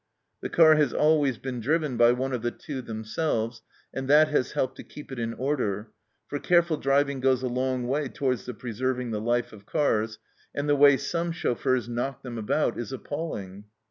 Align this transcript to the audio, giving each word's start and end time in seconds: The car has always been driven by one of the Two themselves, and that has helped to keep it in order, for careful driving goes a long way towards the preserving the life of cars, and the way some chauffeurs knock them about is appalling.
The 0.41 0.49
car 0.49 0.77
has 0.77 0.93
always 0.93 1.37
been 1.37 1.59
driven 1.59 1.95
by 1.95 2.11
one 2.11 2.33
of 2.33 2.41
the 2.41 2.49
Two 2.49 2.81
themselves, 2.81 3.61
and 3.93 4.07
that 4.07 4.29
has 4.29 4.53
helped 4.53 4.77
to 4.77 4.83
keep 4.83 5.11
it 5.11 5.19
in 5.19 5.35
order, 5.35 5.91
for 6.27 6.39
careful 6.39 6.77
driving 6.77 7.19
goes 7.19 7.43
a 7.43 7.47
long 7.47 7.85
way 7.85 8.07
towards 8.09 8.47
the 8.47 8.55
preserving 8.55 9.11
the 9.11 9.21
life 9.21 9.53
of 9.53 9.67
cars, 9.67 10.17
and 10.55 10.67
the 10.67 10.75
way 10.75 10.97
some 10.97 11.31
chauffeurs 11.31 11.87
knock 11.87 12.23
them 12.23 12.39
about 12.39 12.79
is 12.79 12.91
appalling. 12.91 13.65